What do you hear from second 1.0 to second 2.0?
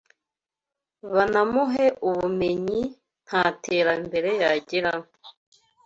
banamuhe